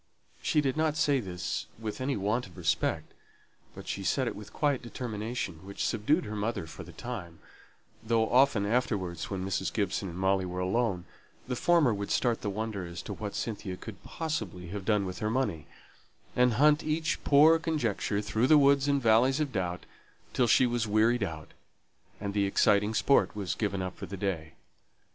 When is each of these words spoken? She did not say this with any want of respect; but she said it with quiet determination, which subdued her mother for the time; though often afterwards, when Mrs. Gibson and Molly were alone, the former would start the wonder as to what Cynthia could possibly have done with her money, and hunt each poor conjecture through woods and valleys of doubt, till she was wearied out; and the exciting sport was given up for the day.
She 0.41 0.61
did 0.61 0.77
not 0.77 0.97
say 0.97 1.19
this 1.19 1.67
with 1.77 2.01
any 2.01 2.17
want 2.17 2.47
of 2.47 2.57
respect; 2.57 3.13
but 3.75 3.87
she 3.87 4.03
said 4.03 4.27
it 4.27 4.35
with 4.35 4.51
quiet 4.51 4.81
determination, 4.81 5.63
which 5.63 5.85
subdued 5.85 6.25
her 6.25 6.35
mother 6.35 6.65
for 6.65 6.81
the 6.83 6.91
time; 6.91 7.37
though 8.03 8.27
often 8.31 8.65
afterwards, 8.65 9.29
when 9.29 9.45
Mrs. 9.45 9.71
Gibson 9.71 10.09
and 10.09 10.17
Molly 10.17 10.43
were 10.43 10.59
alone, 10.59 11.05
the 11.47 11.55
former 11.55 11.93
would 11.93 12.09
start 12.09 12.41
the 12.41 12.49
wonder 12.49 12.83
as 12.83 13.03
to 13.03 13.13
what 13.13 13.35
Cynthia 13.35 13.77
could 13.77 14.01
possibly 14.01 14.69
have 14.69 14.85
done 14.85 15.05
with 15.05 15.19
her 15.19 15.29
money, 15.29 15.67
and 16.35 16.53
hunt 16.53 16.83
each 16.83 17.23
poor 17.23 17.59
conjecture 17.59 18.21
through 18.23 18.57
woods 18.57 18.87
and 18.87 18.99
valleys 19.03 19.39
of 19.39 19.51
doubt, 19.53 19.85
till 20.33 20.47
she 20.47 20.65
was 20.65 20.87
wearied 20.87 21.21
out; 21.21 21.49
and 22.19 22.33
the 22.33 22.45
exciting 22.47 22.95
sport 22.95 23.35
was 23.35 23.53
given 23.53 23.83
up 23.83 23.95
for 23.97 24.07
the 24.07 24.17
day. 24.17 24.53